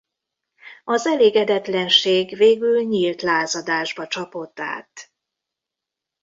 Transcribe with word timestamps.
Az 0.83 1.07
elégedetlenség 1.07 2.35
végül 2.37 2.81
nyílt 2.83 3.21
lázadásba 3.21 4.07
csapott 4.07 4.59
át. 4.59 5.11